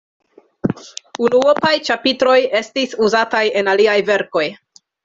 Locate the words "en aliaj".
3.63-3.99